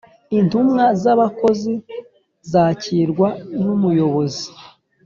Intumwa 0.37 0.83
z’ 1.01 1.03
abakozi 1.13 1.73
zakirwa 2.51 3.27
n’ 3.61 3.63
umuyobozi 3.75 4.47